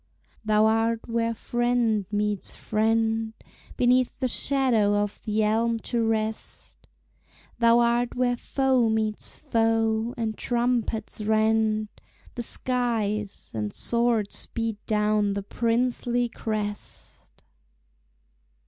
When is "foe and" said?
9.37-10.35